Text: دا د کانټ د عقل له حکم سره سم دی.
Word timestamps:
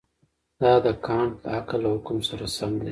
دا 0.61 0.73
د 0.85 0.87
کانټ 1.05 1.31
د 1.43 1.45
عقل 1.57 1.79
له 1.83 1.89
حکم 1.95 2.17
سره 2.29 2.45
سم 2.55 2.71
دی. 2.75 2.79